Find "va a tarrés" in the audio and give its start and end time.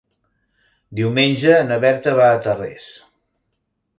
2.21-2.91